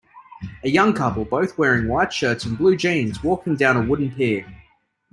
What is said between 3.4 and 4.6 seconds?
down a wooden pier.